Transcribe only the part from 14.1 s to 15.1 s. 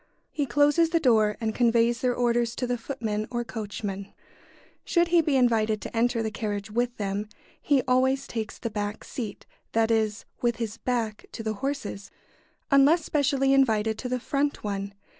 front one.